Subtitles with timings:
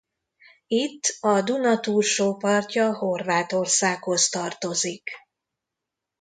[0.67, 5.09] Itt a Duna túlsó partja Horvátországhoz tartozik.